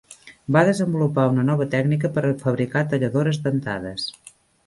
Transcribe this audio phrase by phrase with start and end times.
[0.55, 4.09] Va desenvolupar una nova tècnica per fabricar talladores dentades.